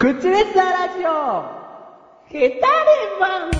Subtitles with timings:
[0.00, 1.44] 口レッサーラジオ
[2.24, 2.70] ヘタレ
[3.20, 3.50] マン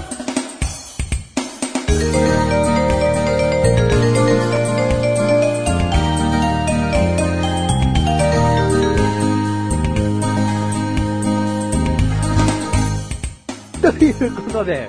[13.83, 14.89] ということで、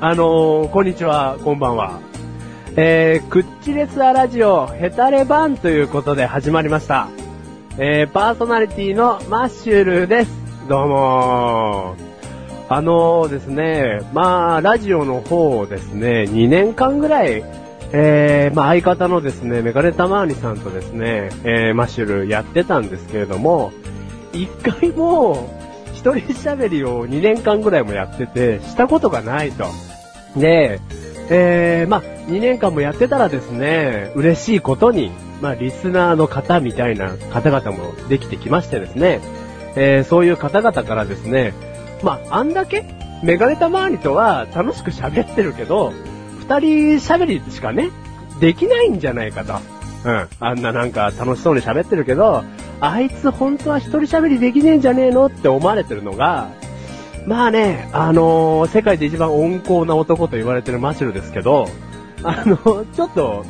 [0.00, 1.98] あのー、こんにちは、こんばんは。
[2.76, 7.08] えー、クッチレスアラジオヘタレバンということで始まりました。
[7.76, 10.41] えー、パーソナリティのマッシュルです。
[10.72, 11.96] どうも。
[12.70, 17.44] あのーですね、まあ、ラジオの方をですね、2年間ぐらい、
[17.92, 23.70] えー、まあ相方のですね、メガネタマーニさんとですね、えー、マッシュルやってたんですけれども、
[24.32, 25.54] 一回も、
[25.92, 29.66] 一人喋りを2年間ぐらいもやってて、したことがないと。
[30.38, 30.80] で、
[31.28, 39.20] えー、まあ、2年間もやってたらですね、嬉しいことに、まあ、リスナーの方みたいな方々もできてきましてですね、
[39.76, 41.54] えー、そういう方々からですね、
[42.02, 42.84] まあ、あんだけ、
[43.22, 45.92] メガネタマーニとは楽しく喋ってるけど、
[46.40, 47.90] 二人喋りしかね、
[48.40, 49.54] できないんじゃないかと。
[50.04, 50.28] うん。
[50.40, 52.44] あんななんか楽しそうに喋ってるけど、
[52.80, 56.50] あいつ本当は一人喋りできねえんじゃねえのって思われてるのが、
[57.26, 61.68] まあね、あのー世界で一番温厚な男と言われてるマシュルですけど、
[62.24, 63.44] あのちょっと、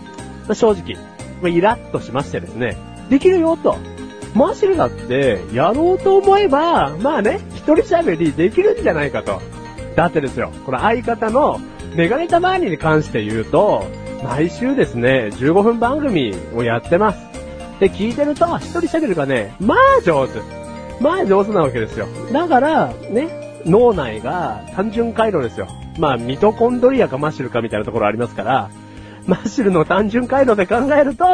[0.53, 0.97] 正直、
[1.41, 2.77] まイラッとしましてですね、
[3.09, 3.79] できるよと。
[4.35, 9.41] マシュルだって、やろうと思えば、まあね、一人喋りできるんじゃないかと。
[9.97, 11.61] だってですよ、この相方の
[11.95, 13.85] メガネタマーニに関して言うと、
[14.25, 17.19] 毎週ですね、15分番組をやってます。
[17.81, 20.41] で、聞いてると、一人喋るがね、まあ上手。
[21.01, 22.07] まあ上手なわけですよ。
[22.33, 25.67] だから、ね、脳内が単純回路ですよ。
[25.99, 28.71] まあ、ミトコンドリアかマッシュルかみたいなところありますから、
[29.27, 31.25] マッシュルの単純回路で考えると、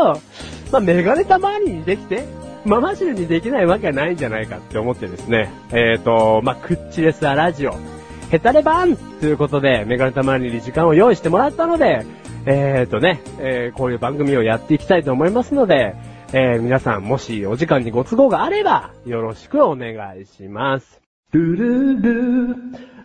[0.72, 2.24] まあ、メガネたまにできて、
[2.64, 7.74] ま、マッシュルにできないわけないんじゃないかって思ってですね、えっ、ー、と、まあ、クッチレスアラジオ、
[8.30, 12.04] ヘタレバンということで、メガネたまにに時間を用意してもらったので、
[12.46, 15.94] えっ、ー、とね、えー、こういう番組をやっていきたいと思いますので、
[16.32, 21.00] えー、皆さんもしお時間にご都合があれば、よろしくお願いします。
[21.32, 22.54] ルルル、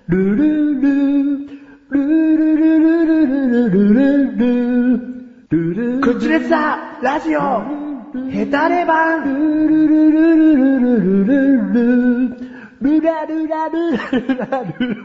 [0.07, 1.53] ルルル、
[1.89, 2.07] ル
[2.38, 5.13] ルルルルルルルルル
[5.49, 7.82] ルル口レッサーラジオ。
[8.31, 12.44] ヘタレバンルルルルルルルルルル
[12.79, 15.00] ルラルラルラルラル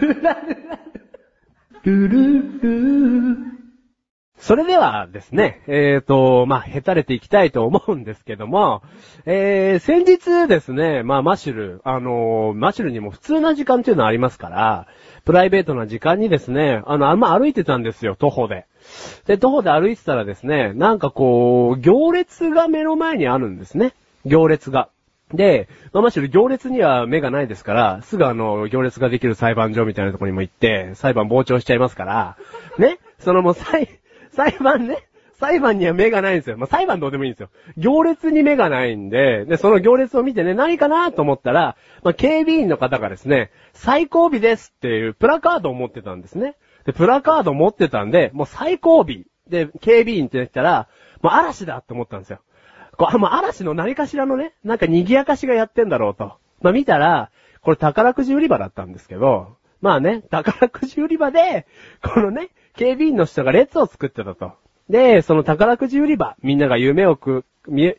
[0.00, 0.42] ルラ
[1.84, 3.56] ルルル
[4.38, 8.82] それではですね、えっ、ー、と、まあ、へたれていきたいと思うんですけども、
[9.24, 14.86] えー、先日ですね、まあ、マシュル、あのー、マシュルにも普通な時間っていうのはありますから、
[15.26, 18.64] プライベートな時間にですね、あの、あんま歩いてたんですよ、徒歩で。
[19.26, 23.92] で、徒歩で歩いてたらですね、なんかこう、行列が目の前にあるんですね。
[24.24, 24.88] 行列が。
[25.34, 32.36] で、まあ、マシュル行列には目がないですから、すぐあの、行列ができる裁判所みたいなところにも行って、裁判傍聴しちゃいますから、
[32.78, 33.98] ね、そのもう裁、
[34.30, 35.08] 裁判ね。
[35.38, 36.56] 裁判には目がないんですよ。
[36.56, 37.50] まあ、裁判どうでもいいんですよ。
[37.76, 46.56] 行列に目がないんで、で、その行列を見てね、何かなと思ったら、まあ、警備員の方がですね、最後尾ですっていうプラカードを持ってたんですね。
[46.84, 49.06] で、プラカードを持ってたんで、もう最後尾
[49.48, 50.88] で、警備員って言ったら、
[51.22, 52.40] もう嵐だって思ったんですよ。
[52.96, 56.34] こう、もう嵐の何かしらのね、なんか賑やかしがやってんだろうと。
[56.62, 57.30] まあ、見たら、
[57.60, 61.66] これ宝くじ売り場だったんですけど、まあね、宝くじ売り場で、
[62.02, 64.52] このね、警備員の人が列を作ってたと。
[64.88, 67.94] で、その宝くじ売り場、みんなが夢をく、み、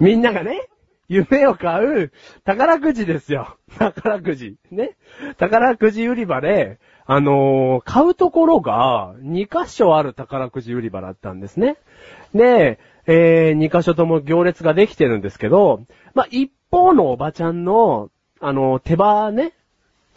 [0.00, 0.68] みんながね、
[1.08, 2.12] 夢を買う
[2.44, 3.56] 宝くじですよ。
[3.78, 4.56] 宝くじ。
[4.70, 4.96] ね。
[5.38, 11.78] 宝くじ売り場で、あのー、買うところが2箇所ある宝くじ売り場だったんですね。
[12.34, 18.10] で、えー、2箇所とも行列ができてるんですけど、まあ、一方のおばちゃんの、
[18.40, 19.54] あのー、手羽ね、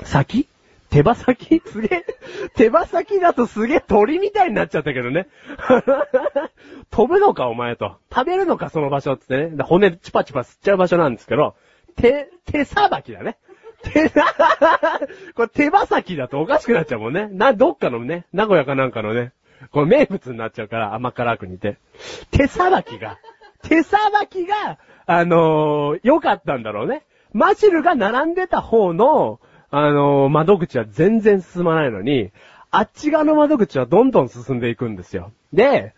[0.04, 0.48] 先
[0.92, 1.62] 手羽先？
[1.66, 2.06] すげえ、
[2.54, 5.28] 手羽先だとすげえ鳥みたいになっちゃったけどね。
[6.92, 7.96] 飛ぶのかお前と。
[8.14, 9.64] 食べるのかその場所っつってね。
[9.64, 11.56] 骨チュパチュパ吸っちゃう場所なんですけど、
[11.96, 13.38] 手、手さばきだね。
[13.84, 14.10] 手、
[15.34, 17.30] これ手羽先だとおかしくなっちゃうもんね。
[17.32, 19.32] な、どっかのね、名古屋かなんかのね、
[19.72, 21.78] これ名物になっちゃうから甘辛く煮て。
[22.32, 23.18] 手さばきが、
[23.64, 27.04] 手さばきが、あのー、良かったんだろうね。
[27.34, 29.40] マシルが並んでた方の、
[29.72, 32.32] あのー、窓口は全然進まないのに、
[32.72, 35.32] あっち側の窓口はどんどん進んでいくんですよ。
[35.54, 35.94] で、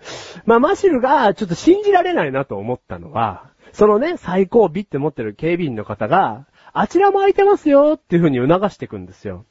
[0.46, 9.46] まあ、マシルがちょっと信じられないなと思ったのは、そのね、最後尾って持ってる警備員の方が、あちらも空いてますよっていう風に促していくんですよ。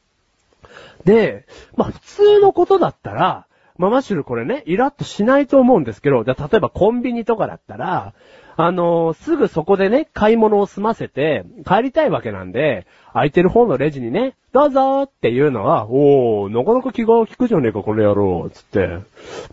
[1.05, 1.47] で、
[1.77, 3.47] まあ、普通のことだったら、
[3.77, 8.15] まあ、マシュルこれね、イラッとしないと思うんですけど、じゃ例えばコンビニとかだったら、
[8.57, 18.99] あのーすぐそこでね、買い物を済ませて、帰りたいわけなんで、空いてる方のレジにね、どうぞーっていうのは、おー、なかなか気が利くじゃねえか、この野郎、つって、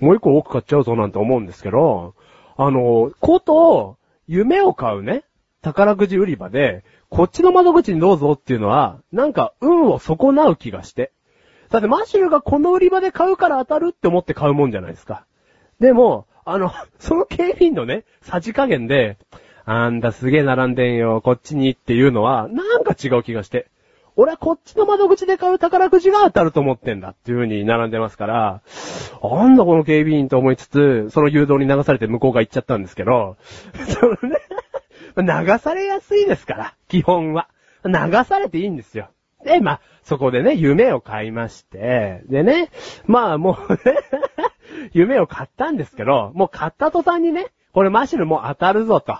[0.01, 2.13] もう一個多く買っちゃうぞなんて思うんですけど、
[2.57, 3.97] あのーこと、
[4.27, 5.23] 夢を買うね、
[5.61, 11.11] 宝くじ売り場で、こっちの窓口にどうぞっていうのは、なんか運を損なう気がして。
[11.69, 15.25] だってマシュルがこの売り場で買うから当たるって思って買うもんじゃないですか。
[15.79, 19.17] でも、あの、 その警備員のね、さじ加減で、
[19.65, 23.67] あんたすげえ並んでんよ、こっちにっていうのは、なんか違う気がして。
[24.15, 28.61] 俺はこっちの窓口で買う宝くじが当たると思ってんだっていう風に並んでますから、
[29.23, 33.37] なんだこの警備員と思いつつ、その誘導に流されて向こうが行っちゃったんですけど、
[33.87, 34.39] そのね、
[35.15, 37.47] 流されやすいですから、基本は。
[37.85, 37.93] 流
[38.25, 39.09] されていいんですよ。
[39.45, 42.71] で、まあ、そこでね、夢を買いまして、でね、
[43.05, 43.79] まあもうね、
[44.93, 49.17] 夢を買ったんですけど、もう買った途端にね、これマシルもう当たるぞと。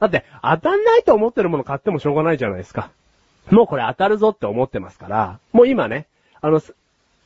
[0.00, 2.90] だって、当たんないと思ってるもの買ってもしょうがないじゃないですか。
[3.50, 6.06] もうこれ当たるぞって思ってますから、もう今ね、
[6.40, 6.60] あの、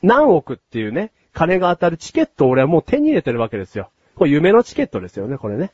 [0.02, 3.90] 何億っていうね、金が当たるチケットを俺はもう手に入れてるわけですよ。
[4.16, 5.70] これ夢のチケットですよね、これね。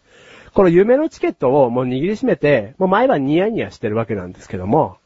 [0.55, 4.97] この夢のチケットをもう握りしめて、もう毎晩ニヤニヤしてるわけなんですけども、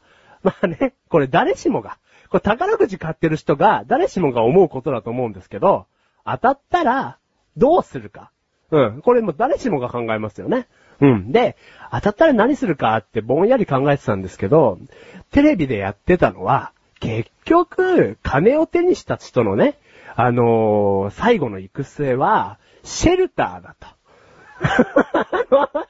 [0.43, 1.97] まあね、これ誰しもが、
[2.29, 5.85] これ宝くじ買ってる人が誰しもが思うことだと思うんですけど、
[6.25, 7.17] 当たったら
[7.57, 8.31] どうするか。
[8.71, 9.01] うん。
[9.01, 10.67] これも誰しもが考えますよね。
[11.01, 11.31] うん。
[11.31, 11.55] で、
[11.91, 14.79] 当たったら何するかってぼんやり考えてたんですけど、
[15.31, 19.77] テレビでやってたのは、結局、金を手にした人のね、
[20.15, 23.87] あのー最後の行く末は、シェルターだと。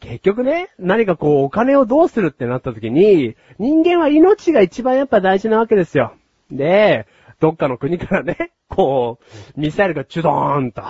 [0.00, 6.12] 結局ね、何かこうお金をどうするってなった時に、人間は命が一番やっぱ大事なわけですよ。
[6.50, 7.06] で、
[7.40, 9.18] どっかの国からね、 こ
[9.56, 10.82] う、ミサイルがチュドーンと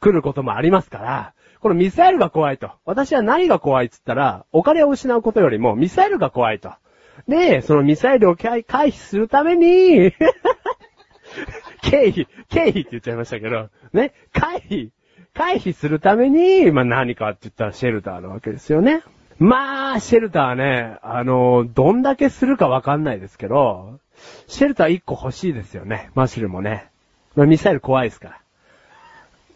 [0.00, 2.70] 来ることもありますから、このミサイルが怖いと。
[2.84, 6.72] 私は何が怖いっつったら、お金を失うことよりもミサイルが怖いと。
[7.28, 10.12] で、そのミサイルを回避するために、
[11.82, 14.90] 経費、経費って言っちゃいましたけど、ね、回避、
[15.32, 19.02] 回避するために、まあ何かって言ったらシェルターなわけですよね。
[19.38, 23.98] まあ、シェルターはね、あの、どんだけするかわかんないですけど、
[24.46, 26.90] シェルター1個欲しいですよね、マシュルもね。
[27.34, 28.40] まあ、ミサイル怖いですから。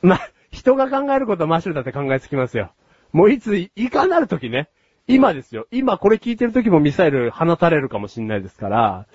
[0.02, 2.72] まあ、人が考えることはマシュルだって考えつきますよ。
[3.12, 4.68] もういつ、いかなる時ね。
[5.06, 5.66] 今ですよ。
[5.70, 9.06] 今これ聞いてる時もミサイル放たれるかもしんないですから、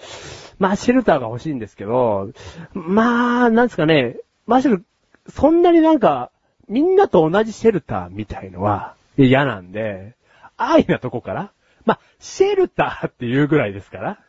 [0.57, 2.31] まあ、シェルターが欲しいんですけど、
[2.73, 4.17] まあ、なんですかね、
[4.47, 4.85] マシュル、
[5.29, 6.31] そんなになんか、
[6.67, 10.15] みんなと同じシェルターみたいのは嫌なんで、
[10.57, 11.51] 安易なとこから、
[11.85, 14.19] まあ、シェルターっていうぐらいですから。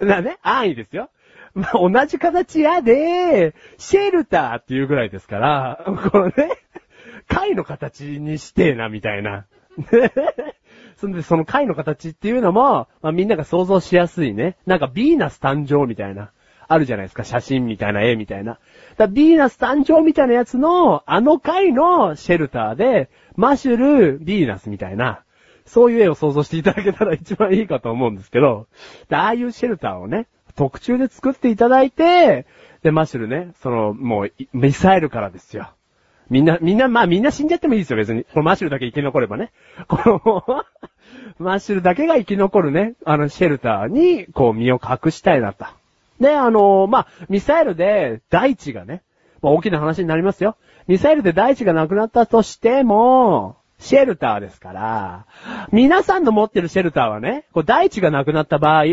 [0.00, 1.10] なね、安易ですよ。
[1.54, 6.32] まあ、同じ形やで、シェルターっていうぐらいですから、このね、
[7.28, 9.46] 貝の形にしてな、みたいな。
[10.96, 14.56] そんで、その貝の形っていうのも、まあ、みんなが想像しやすいね。
[14.66, 16.30] なんか、ビーナス誕生みたいな。
[16.68, 18.58] あるじゃないですか、写真みたいな絵みたいな。
[18.96, 25.24] だビーナス誕生みたいなやつの、あの貝のシェルターで、マシュル、ビーナスみたいな、
[25.70, 28.66] そういう絵を想像していただけたら一番いいかと思うんですけど、
[29.10, 30.26] ああいうシェルターをね、
[30.56, 32.44] 特注で作っていただいて、
[32.82, 35.70] で、マッシュルね、その、もう、ミサイルからですよ。
[36.28, 38.24] みんな、みんな、まあみんな死んじゃってもいいですよ、別に。
[38.24, 39.52] このマッシュルだけ生き残ればね。
[39.86, 40.64] この、
[41.38, 45.66] マッシュルだけが生き残るね、あの、シェルターに、こう、身を隠したいなと。
[46.20, 49.02] で、あのまあ、ミサイルで大地がね、
[49.40, 50.56] まあ大きな話になりますよ。
[50.86, 55.26] ミサイルで大地がなくなったとしても、シェルターですから、
[55.72, 58.84] 皆さんの持ってるシェルターはね、こう大地がなくなった場合、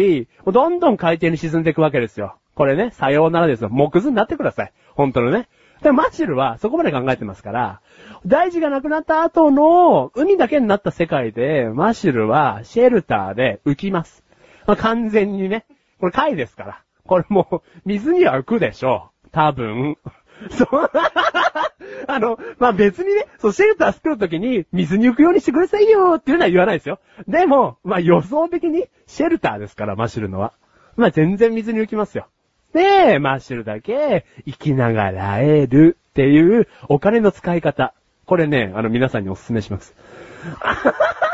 [0.51, 2.38] どんどん海底に沈んでいくわけですよ。
[2.56, 3.70] これね、さようならですよ。
[3.70, 4.74] 木図になってください。
[4.96, 5.48] 本当のね。
[5.84, 7.82] で、マシルはそこまで考えてますから、
[8.25, 14.24] 大地がなくなった後の海だけになった世界で、マシルはシェルターで浮きます。
[14.65, 15.65] まあ、完全にね。
[16.00, 16.82] これ貝ですから。
[17.06, 19.29] これもう、水には浮くでしょう。
[19.32, 19.98] 多分。
[20.51, 20.91] そう。
[22.08, 27.00] あの、まあ、別にね、そう、シェルター作るときに、水に浮くようにしてくださいよっていうのは言わないですよ。
[27.27, 30.53] でも、まあ、予想的に、シェルターですから、マシュルのは。
[30.96, 32.27] まあ、全然水に浮きますよ。
[32.74, 37.94] で、マッシュルだけ生きながらえるっていうお金の使い方。
[38.25, 39.96] これね、あの皆さんにお勧めします。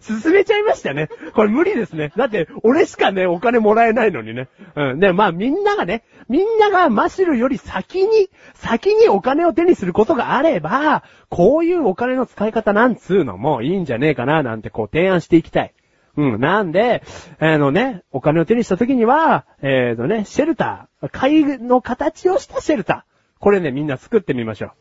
[0.00, 1.08] 進めちゃいましたね。
[1.34, 2.12] これ無理ですね。
[2.16, 4.48] だって、俺しかね、お金もらえないのにね。
[4.74, 5.00] うん。
[5.00, 15.74] で、まあみんながね、みんながマシルより先に、先にお金を手にすることがあれば、こういうお金の使い方なんつうのもいいんじゃねえかな、なんてこう提案していきたい。
[16.16, 16.40] うん。
[16.40, 17.02] なんで、
[17.38, 23.40] あのね、お金を手にした時には、えーとね、シェルター、貝の形をしたシェルター。
[23.40, 24.72] これね、みんな作ってみましょ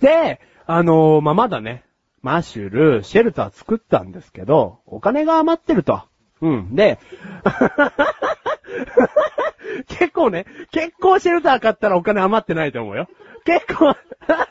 [0.00, 0.04] う。
[0.04, 1.84] で、あのー、まあ、まだね、
[2.24, 6.00] マッシュル、シェルター作ったんですけど、お金が余ってると。
[6.40, 6.74] うん。
[6.74, 6.98] で、
[9.88, 13.08] 結構ね、結構シェルター買ったらお金余ってないと思うよ。
[13.44, 13.94] 結構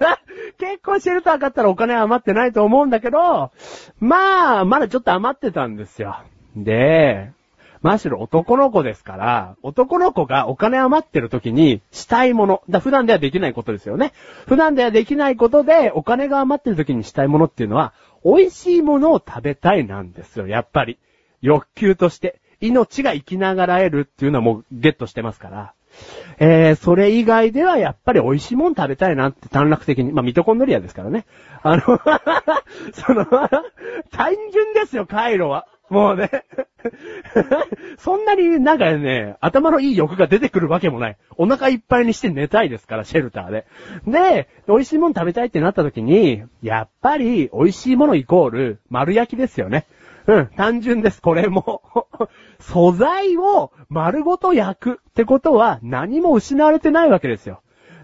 [0.60, 3.52] 結構シェルター買ったらお金余ってないと思うんだけど、
[4.00, 6.20] まあ、まだちょっと余ってたんですよ。
[6.56, 7.32] で、
[7.84, 12.64] マシュル男の子ですから、男の子がお金余ってる時にしたいもの。
[12.70, 14.14] だ普段ではできないことですよね。
[14.48, 20.98] 普段ではできないことでお金が余ってる時にしたいものっていうのは、美味しいものを食べたいなんですよ、やっぱり。
[21.42, 22.40] 欲求として。
[22.62, 25.74] 命が生きながらえるっていうのはもうゲットしてますから。
[26.40, 30.14] えー、それ以外ではやっぱり美味しいもん食べたいなって短絡的に。
[30.14, 31.26] まあ、ミトコンドリアですからね。
[31.62, 31.82] あの、
[32.94, 33.26] その、
[34.12, 35.68] 単純ですよ、回路は。
[35.94, 36.30] もうね。
[37.98, 41.18] そんなになんかね、頭のいい欲が出てくるわけもない。
[41.38, 43.66] お腹いっぱいにして寝たいですから、シェルターで。
[44.08, 49.86] で、美味しいもの食べたいってなった時に、やっぱり美味しいものイコール丸焼きですよね。
[50.26, 51.84] うん、単純です、これも。
[52.60, 57.62] 素材を丸ごと焼くってことは何も失われてないわけですよ。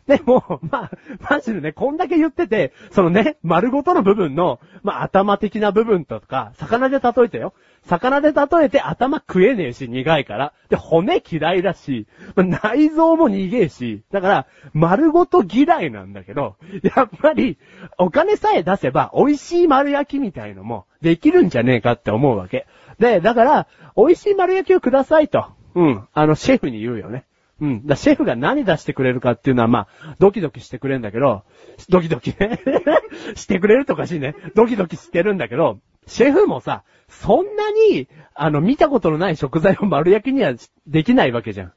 [0.09, 0.91] でも、まあ、
[1.29, 7.53] マジでね、こんだけ言ってて、そのね、丸ごとの部分の、まあ、頭的な部分とか、魚で例えてよ。
[7.85, 10.53] 魚で例えて頭食えねえし、苦いから。
[10.67, 16.55] で、骨嫌いだし、まあ内臓も苦えし、だから、丸ごと嫌いなんだけど、
[16.95, 17.59] やっぱり、
[17.99, 22.65] お金さえ出せば、美味しい丸焼きみたいのも、できるんじゃねえかって思うわけ。
[22.97, 25.45] で、だから、美味しい丸焼きをくださいと。
[25.75, 26.07] うん。
[26.13, 27.25] あの、シェフに言うよね。
[27.61, 27.85] うん。
[27.85, 31.43] だシェフが何出してくれるかっていうのは、まあ、ドキドキしてくれるんだけど、
[31.89, 32.31] ドキドキ？
[32.39, 32.59] ね。
[33.35, 34.35] してくれるとかしいね。
[34.55, 40.53] ドキドキしてるんだけど、シェフもさ、そんなに、あの、見たことのない食材を丸焼きには
[40.87, 41.73] できないわけじゃん。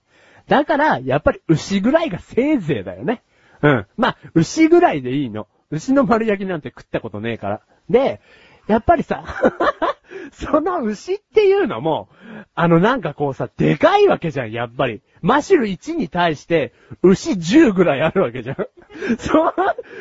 [0.49, 3.23] だから、やっぱり牛ぐらいがせいぜいだよね。
[3.63, 3.87] うん。
[3.97, 5.47] まあ、牛ぐらいでいいの。
[5.71, 7.61] 牛の丸焼きなんて食ったことねえから。
[7.89, 8.21] で、
[8.67, 9.25] やっぱりさ、
[10.33, 12.09] その牛っていうのも、
[12.55, 15.03] あのなんかこうさ、でかいわけじゃん、やっぱり。
[15.21, 18.57] マシュル1に対して、牛10ぐらいあるわけじゃん。
[19.19, 19.55] そ、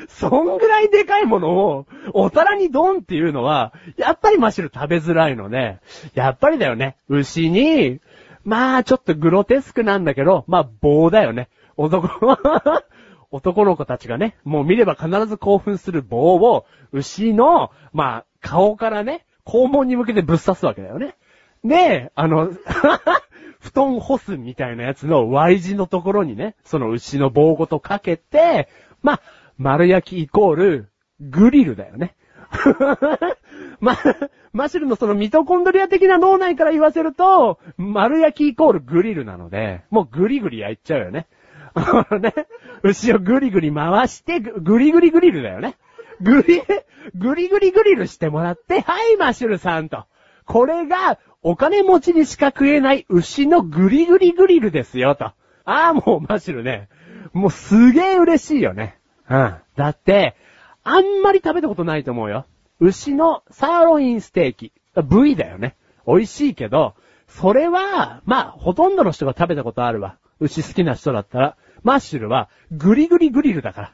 [0.07, 5.77] そんぐらいでかいものを、お皿にドンっていうのは、やっぱりマシュル食べづらいので、
[6.13, 6.97] やっぱりだよね。
[7.07, 7.99] 牛に、
[8.43, 11.49] まあちょっとグロテスクなんだけど、まあ棒だよね。
[11.77, 12.83] 男は、
[13.31, 21.15] 男の子たちがね、もう見れば必ず興奮する棒を、牛の、まあ、顔からね、肛門に向けてぶっ刺すわけだよね。
[21.63, 22.51] で、あの、
[23.59, 28.67] 布団干すみたいなやつの Y 字のところにね、その牛の棒ごとかけて、
[29.03, 29.19] ま、
[29.57, 32.15] 丸焼きイコール、グリルだよね。
[33.79, 33.95] ま、
[34.53, 41.27] マシュルのそのミトコンドリア的な脳内から言わせると、丸焼きイコールグリルなので、もうグリグリ焼いちゃうよね。
[41.73, 42.33] あのね、
[42.83, 45.75] 牛をグリグリ回して、グリグリグリルだよね。
[46.21, 46.61] グリ、
[47.15, 50.05] グリグリグリルしてもらって、はい、マッシュルさんと。
[50.45, 55.25] これが、お金持ちにしか食えない牛のグリグリグリルですよ、と。
[55.25, 55.35] あ
[55.65, 56.87] あ、もうマッシュルね。
[57.33, 58.99] もうすげえ嬉しいよね。
[59.29, 59.55] うん。
[59.75, 60.35] だって、
[60.83, 62.45] あんまり食べたことないと思うよ。
[62.79, 64.73] 牛のサーロインステーキ。
[65.03, 65.75] 部位だよね。
[66.05, 66.95] 美味しいけど、
[67.27, 70.17] それは、まあ、ほとんどの人が食べたことあるわ。
[70.39, 71.57] 牛好きな人だったら。
[71.83, 73.93] マッシュルは、グリグリグリルだから。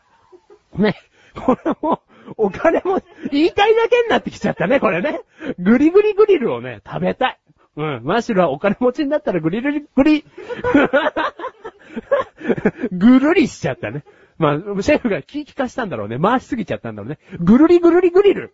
[0.78, 0.96] ね。
[1.36, 2.02] これも、
[2.38, 5.22] お金も、言いたいだけになってきちゃったね、これね。
[5.60, 7.40] グリグリグリルをね、食べたい。
[7.78, 8.02] うん。
[8.04, 10.26] マシュルはお金持ちになったらグリグリグリ、
[12.92, 14.04] ぐるりしちゃったね。
[14.38, 16.20] まあ、シェフが気利かしたんだろうね。
[16.20, 17.20] 回しすぎちゃったんだろうね。
[17.40, 18.54] ぐるりぐるりグリル。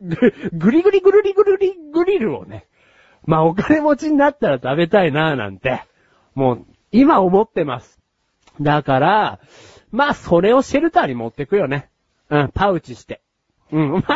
[0.00, 0.16] ぐ
[0.52, 2.66] ぐりぐりぐるりぐるりグリルをね。
[3.24, 5.82] まあ、お金持ちになったら食べたいなぁなんて。
[6.34, 7.98] もう、今思ってます。
[8.60, 9.40] だから、
[9.90, 11.88] まあ、それをシェルターに持ってくよね。
[12.30, 13.20] うん、パウチして。
[13.72, 14.04] うん。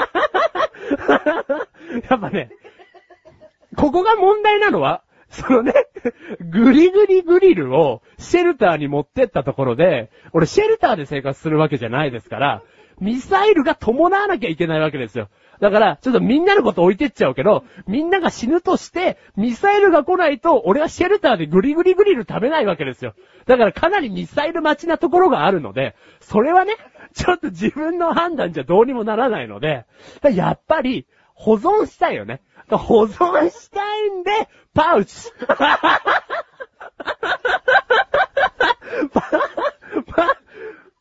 [2.08, 2.50] やっぱね、
[3.76, 5.72] ここが問題なのは、そのね、
[6.40, 12.62] グリグリグリルをシェルターに持ってったところで、俺シェルターで生活するわけじゃないですから、
[13.02, 15.28] ミサイルが伴わなきゃいけないわけですよ。
[15.60, 23.14] だから、ちょっとみんなのこと置いてっちゃうけど、みんなが死ぬとして、ミサイルが来ないと、俺はシェルターでグリグリグリル食べないわけですよ。
[23.46, 26.76] だからかなりミサイル待ちなところがあるので、それはね、
[27.12, 29.84] ちょっと自分の判断じゃどうにもならないので、
[30.32, 32.40] やっぱり、保存したいよね。
[32.70, 35.32] 保存したいんで、パウチ。
[35.46, 35.68] パ、
[40.06, 40.36] パ、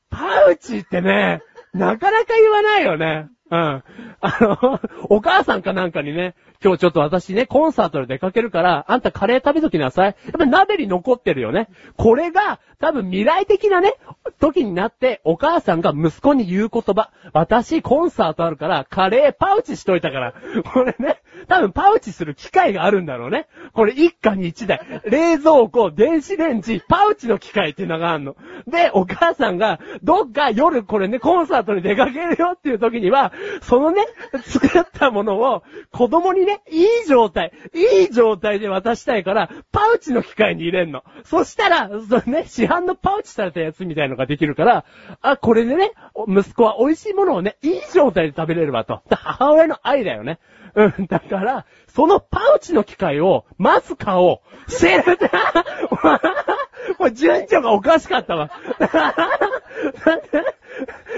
[0.10, 1.42] パウチってね、
[1.74, 3.28] なかなか言わないよね。
[3.50, 3.58] うん。
[3.58, 3.84] あ
[4.22, 10.06] の、お母さんかなんかにね、今日ちょっと私ね、コンサートで出かけるから、あんたカレー食べときなさい。
[10.06, 11.70] やっぱ鍋に残ってるよね。
[11.98, 13.96] これが、多分未来的なね、
[14.40, 17.12] 時になって、お母さんが息子に言う言葉。
[17.34, 20.34] 私、コンサートあるから、カレーパウチしといたから。
[20.74, 23.48] これね、多分パウチする機械があるんだろうね。
[23.74, 24.82] これ一家に一台。
[25.06, 28.36] 冷蔵庫、電子レンジ、パウチの機械っていうのがあるの。
[28.68, 34.06] で、お母さんが、どっか夜これね、コンサートに出かけるよっていう時には、そのね、
[34.44, 41.04] 作ったものを子供にね、ねいい状態、いい状態で渡したいから、パウチの機械に入れんの。
[41.24, 44.86] そしたら、そのね、市販のパウチされたやつみたいのができるから、
[45.22, 45.92] あ、これでね、
[46.28, 49.02] 息子は美味しいものをね、いい状態で食べれるわと。
[49.10, 50.40] 母親の愛だよね。
[50.74, 54.72] うん、だから、そのパウチの機械を、まず買おう。
[54.72, 56.51] シェルター
[56.96, 58.52] これ順序がおかしかったわ。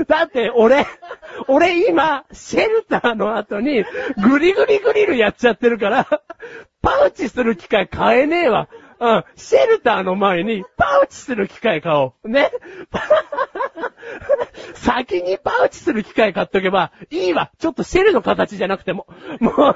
[0.08, 0.86] だって、俺、
[1.48, 3.86] 俺今、シェルターの後に、
[4.22, 6.08] グリグリグリルやっちゃってるから、
[6.82, 8.68] パウチする機会買えねえわ。
[9.00, 9.24] うん。
[9.36, 12.30] シェルターの前に、パウチする機械買おう。
[12.30, 12.52] ね。
[14.76, 17.52] 先にパウチする機械買っとけば、いいわ。
[17.60, 19.08] ちょっとシェルの形じゃなくても。
[19.40, 19.56] もう、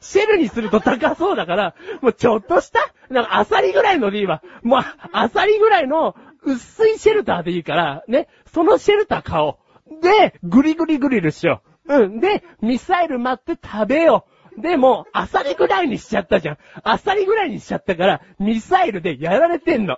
[0.00, 4.42] シェルにすると高そうだから、もうちょっとした、なんかアサリぐらいのでいいわ。
[4.62, 4.80] もう、
[5.12, 8.28] アサリぐらいの薄いシェルターでいいから、ね。
[8.52, 9.58] そのシェルター買お
[9.90, 10.02] う。
[10.02, 11.88] で、グリグリグリルしよう。
[11.88, 12.20] うん。
[12.20, 14.35] で、ミサイル待って食べよう。
[14.58, 16.58] でも、アサリぐらいにしちゃったじゃん。
[16.82, 19.96] アサリぐらいにしちゃったから、ミサイルでやられてんの。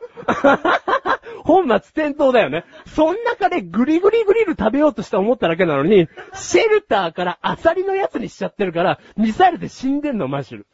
[1.44, 2.64] 本末転倒だよね。
[2.86, 10.66] そん中でグリグリグリル食べようとして思っただけなのに、シェルターからアサリのやつにしちゃってるから、ミサイルで死んでんの、マシュル。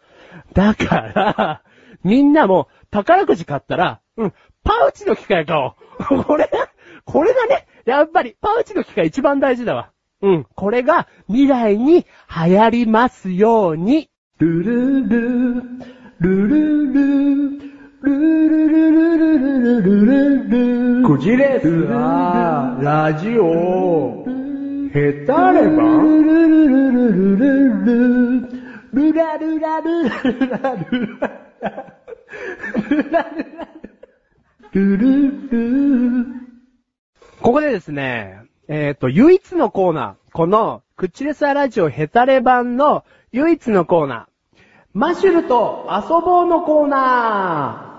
[0.53, 1.63] だから、
[2.03, 5.75] みんなも宝くじ買ったら、うん、パウチの機械買お
[6.19, 6.25] う。
[6.25, 6.51] これ、
[7.05, 7.67] これだね。
[7.85, 9.91] やっぱり、パウチの機械一番大事だわ。
[10.25, 10.47] うん。
[10.55, 12.07] これが未来に
[12.47, 14.09] 流行りますように。
[14.39, 15.63] ルルル、
[16.19, 17.59] ルルル、
[18.03, 24.25] ルルルルルルルルルルクジレスは、ラジオ、
[24.95, 28.49] ヘタレバルルルルルルルル
[28.95, 30.75] ルラルラルラルラ
[32.89, 33.27] ルラ
[34.73, 36.27] ルルル
[37.43, 40.33] ここでですね、えっ、と、唯一のコーナー。
[40.33, 44.59] この、クッチレスアラジオヘタレ版の唯一のコーナー。
[44.95, 47.91] マシュルと遊ぼうのコーナ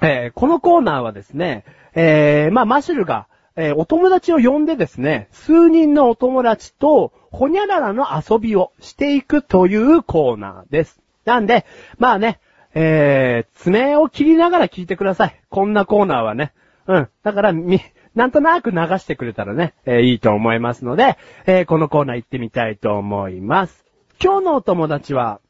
[0.00, 0.06] ー。
[0.06, 11.00] えーこのコーナーはですね、えーまあ、マシュルが、えーお友達を呼んでですね、数人のお友達と、ほにゃららの遊びをしていくというコーナーです。
[11.24, 11.66] なんで、
[11.98, 12.38] まあね、
[12.74, 15.40] えー、爪を切りながら聞いてください。
[15.50, 16.52] こんなコーナーはね。
[16.86, 17.08] うん。
[17.22, 17.80] だから、み、
[18.14, 23.84] なんとなく流してくれたらね、えーいいと思いますので、えーこのコーナー行ってみたいと思います。
[24.22, 25.40] 今日のお友達は、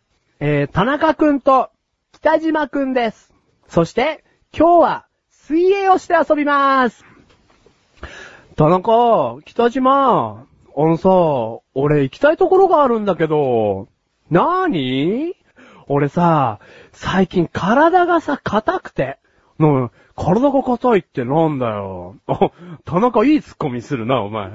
[0.40, 1.70] えー田中くんと
[2.12, 3.32] 北島くんです。
[3.68, 4.24] そして、
[4.56, 7.04] 今日は水泳をして遊びます。
[8.56, 10.46] 田中、北島、
[10.76, 11.10] あのさ、
[11.74, 13.88] 俺行きたいところがあるんだけど、
[14.30, 15.34] なーに
[15.86, 16.60] 俺さ、
[16.92, 19.18] 最近体がさ、硬くて。
[19.58, 22.16] うん、体が硬いってなんだよ。
[22.26, 22.50] あ、
[22.84, 24.50] 田中いいツッコミするな、お前。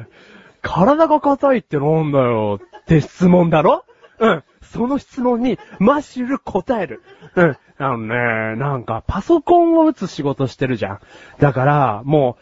[0.62, 3.86] 体が硬いってなんだよって質問だろ？
[4.20, 4.44] うん。
[4.62, 7.02] その質問に、マッシュル答える。
[7.36, 7.58] うん。
[7.78, 8.16] あのね、
[8.58, 11.00] なんか、パソコンを打つ仕事してるじゃん。
[11.40, 12.38] だから、も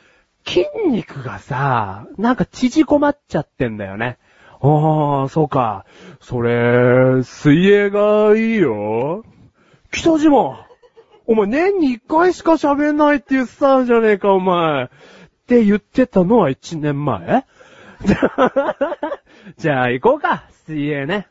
[0.46, 4.18] う、筋肉がさ、なんか縮こまっちゃってんだよね。
[4.60, 5.86] ああ、そうか。
[6.20, 9.24] それ、水泳がいいよ。
[9.92, 10.67] 北島
[11.30, 14.86] お前年に一回しか喋んないって言ってたんじゃねえか、お前。
[14.86, 14.88] っ
[15.46, 17.46] て言ってたのは一年前？
[19.58, 21.28] じゃあ行こうか、水泳ね。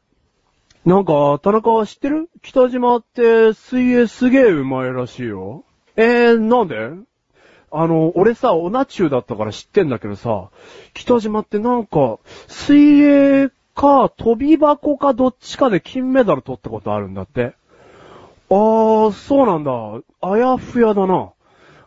[0.84, 2.28] なんか、田中知ってる？
[2.42, 5.64] 北島って水泳すげえ上手いらしいよ。
[5.96, 6.90] えー、なんで？
[7.72, 10.50] あの、俺さ、オナチューだったから知ってんだけどさ、
[10.92, 17.54] 北島ってなんか、水泳か、飛び箱かどっちかで金メダル取ったことあるんだって。
[18.50, 19.72] あー、そうなんだ。
[20.20, 21.32] あやふやだな。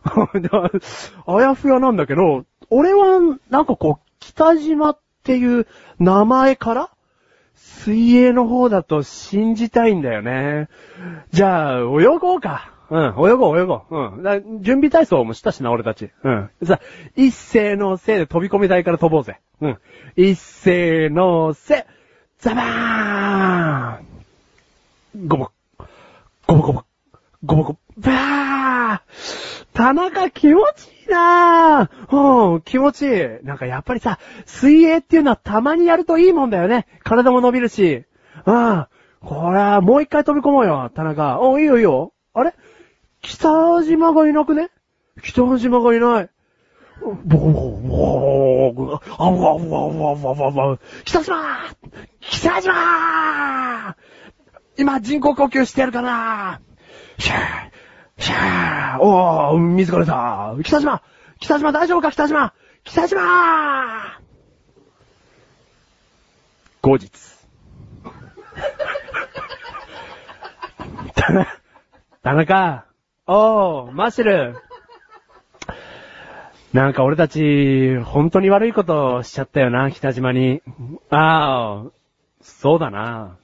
[1.26, 3.20] あやふやなんだけど、俺は、
[3.50, 5.66] なんかこう、北島っていう
[5.98, 6.90] 名前から、
[7.54, 10.68] 水泳の方だと信じたいんだよね。
[11.32, 12.72] じゃあ、泳ごうか。
[12.90, 13.96] うん、泳ごう、泳ごう。
[13.96, 14.00] う
[14.56, 14.62] ん。
[14.62, 16.10] 準備体操もしたしな、俺たち。
[16.24, 16.50] うん。
[16.64, 16.80] さ、
[17.16, 19.40] 一斉のせいで飛び込み台から飛ぼうぜ。
[19.60, 19.78] うん。
[20.16, 21.86] 一斉のせ、
[22.38, 25.50] ザバーンごぼっ、
[26.50, 26.84] ごぼごぼ、
[27.44, 29.00] ごぼごぼ、ばー
[29.72, 32.52] 田中気持ちいいなぁ。
[32.54, 33.44] うん、気持ちいい。
[33.44, 36.88] なんかやっぱりさ、水泳っていうのはたまにやるといいもんだよね。
[37.04, 38.04] 体も伸びるし。
[38.46, 38.86] うん。
[39.20, 41.38] これはもう一回飛び込もうよ、田中。
[41.38, 42.12] お、いいよいいよ。
[42.34, 42.52] あれ
[43.22, 44.70] 北島がいなくね
[45.22, 46.30] 北島がいない。
[47.24, 50.78] ボコボコ、ボコ、あわわわわわわわ。
[51.04, 51.36] 北島
[52.18, 53.96] 北島
[54.76, 56.60] 今人工呼吸してるかな？
[57.18, 57.38] シャー、
[58.22, 60.54] シャー、おー、水が出た。
[60.62, 61.02] 北島
[61.38, 62.10] 北島大丈夫か？
[62.12, 62.54] 北島
[62.84, 64.20] 北島
[66.82, 67.10] 後日。
[71.14, 71.60] 田中、
[72.22, 72.86] 田中、
[73.26, 74.56] おー、マッシュル。
[76.72, 80.62] なんか俺たち、本当に悪いことしちゃったよな、北島に。
[81.10, 81.90] ああ、
[82.40, 83.36] そうだな。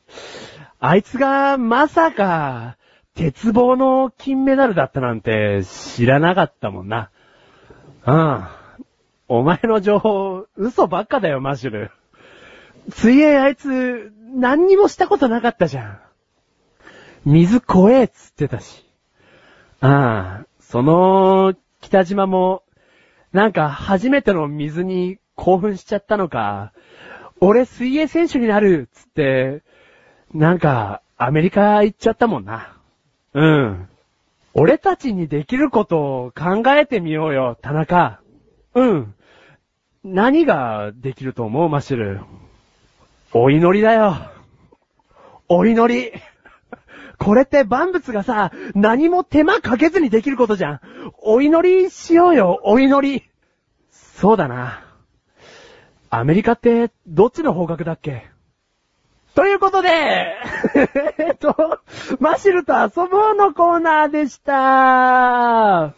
[0.89, 2.77] あいつがまさか、
[3.17, 7.11] 鉄棒の金メダルだったなんて知らなかったもんな。
[8.07, 8.45] うん。
[9.27, 11.91] お前の情報、嘘ばっかだよ、マシュル。
[12.91, 15.99] 水泳あいつ、何にもしたことなかったじゃん。
[17.25, 18.85] 水怖えっつってたし。
[19.81, 22.63] ああ、その、北島も、
[23.33, 26.73] なんか初めての水に興奮しちゃったのか、
[27.41, 29.65] 俺水泳選手になるっつって、
[30.37, 32.77] なんかアメリカ行っちゃったもんな。
[33.33, 33.89] うん。
[34.53, 38.21] 俺たちにできることを考えてみようよ、田中。
[38.75, 39.15] うん。
[40.05, 42.21] 何ができると思う、マシル？
[43.33, 44.15] お祈りだよ。
[45.49, 46.13] お祈り。
[47.19, 50.81] これって万物がさ、何も手間かけずにできることじゃん。
[51.23, 53.25] お祈りしようよ、お祈り。
[53.91, 54.85] そうだな。
[56.11, 58.36] アメリカって、どっちの方角だっけ？
[59.37, 59.91] ということで、
[61.19, 61.55] えっと、
[62.21, 65.95] マシルと遊ぼうのコーナーでした。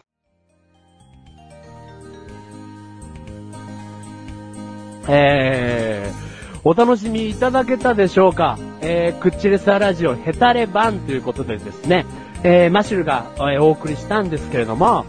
[5.07, 8.59] えー、お楽しみいただけたでしょうか？
[8.81, 12.07] えー、クッチレスアラジオヘタレ版ということでですね、
[12.43, 15.07] えー、マシルが、えーお送りしたんですけれども、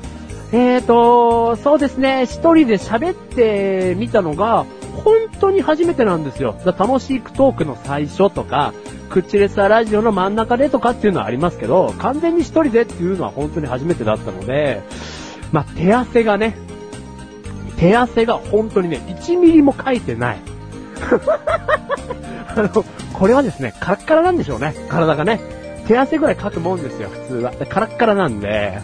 [0.51, 4.67] えーと、そうですね、一人で喋ってみたのが、
[5.03, 6.55] 本当に初めてなんですよ。
[6.65, 8.73] 楽しいトークの最初とか、
[9.09, 14.83] クッチレスラジオの真ん中でとかっていうのはありますけど、完全に一人でっていうのは本当に初めてだったので、
[15.51, 16.55] まあ、手汗がね、
[17.77, 20.37] 手汗が本当にね、1ミリも書いてない。
[22.47, 25.39] あの、これはですね、カラッカラなんでしょうね、体がね。
[25.87, 27.51] 手汗ぐらいかくもんですよ、普通は。
[27.67, 28.79] カラッカラなんで、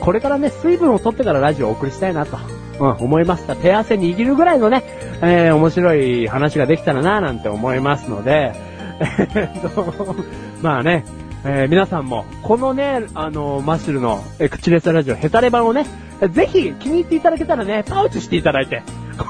[0.00, 2.38] これからね、水分を取ってからラジオをお送りしたいなと、
[2.78, 3.56] うん、思いました。
[3.56, 4.82] 手汗握るぐらいのね、
[5.22, 8.52] えー、面白い話ができたらなぁなんて思いますので、
[9.00, 10.14] えーっと、
[10.62, 11.04] まあね、
[11.44, 15.86] えー皆さんも、このね、あの、マッシュルの、えー、口レスラジオヘタレ版をね、
[16.30, 18.82] ぜひ気に入っていただけたらね、パウチしていただいて、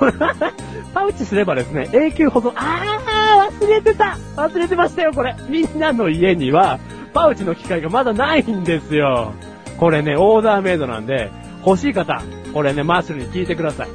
[0.94, 5.34] パウチすればですね、永久保存、あー、忘れてた忘れてましたよ、これ。
[5.48, 6.78] みんなの家には、
[7.12, 9.32] パウチの機械がまだないんですよ。
[9.78, 11.30] これね、オーダーメイドなんで、
[11.64, 12.22] 欲しい方、
[12.56, 13.88] これね、マッシュルに聞いてください。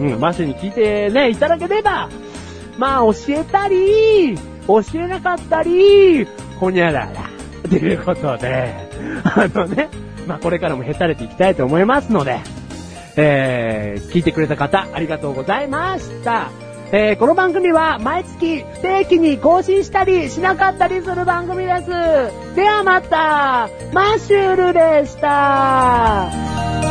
[0.00, 2.08] うん、マッシュルに聞いてね、いただければ、
[2.76, 6.26] まあ、教えたり、教えなかったり、
[6.58, 7.12] ほにゃらら、
[7.68, 8.74] ということで、
[9.22, 9.88] あのね、
[10.26, 12.40] まあ、これからもへたれていきたいと思いますので、
[13.14, 16.50] えー、聞いてくれた方、ありがとうございました。
[16.90, 22.56] えー、この番組は毎月不定期に更新したりしなかったりする番組です。
[22.56, 26.87] ではまた、マッシュルでした。